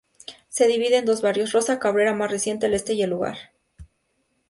[0.49, 3.37] Se divide en dos barrios: Rosa Cabrera, más reciente, al este y El Lugar.